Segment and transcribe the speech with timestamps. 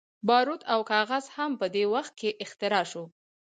[0.27, 3.07] باروت او کاغذ هم په دې وخت کې اختراع شول.